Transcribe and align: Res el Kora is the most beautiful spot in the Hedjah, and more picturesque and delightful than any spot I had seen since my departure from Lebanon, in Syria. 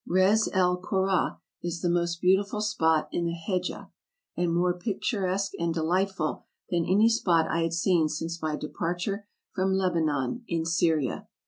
Res 0.07 0.49
el 0.51 0.77
Kora 0.77 1.39
is 1.61 1.81
the 1.81 1.87
most 1.87 2.21
beautiful 2.21 2.59
spot 2.59 3.07
in 3.11 3.25
the 3.25 3.35
Hedjah, 3.35 3.91
and 4.35 4.51
more 4.51 4.73
picturesque 4.75 5.51
and 5.59 5.75
delightful 5.75 6.43
than 6.71 6.85
any 6.85 7.07
spot 7.07 7.45
I 7.47 7.61
had 7.61 7.73
seen 7.73 8.09
since 8.09 8.41
my 8.41 8.55
departure 8.55 9.27
from 9.53 9.73
Lebanon, 9.75 10.43
in 10.47 10.65
Syria. 10.65 11.27